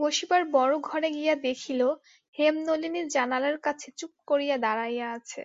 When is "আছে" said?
5.16-5.40